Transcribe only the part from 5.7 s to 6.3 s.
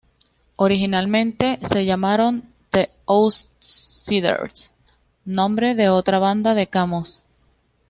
de otra